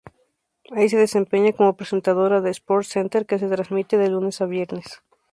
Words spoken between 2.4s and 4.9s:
de SportsCenter que se transmite de lunes a viernes.